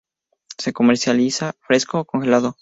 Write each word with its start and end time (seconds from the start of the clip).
Se 0.57 0.73
comercializa 0.73 1.53
fresco 1.61 1.99
o 1.99 2.05
congelado. 2.05 2.55